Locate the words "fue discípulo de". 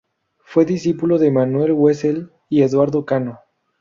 0.43-1.29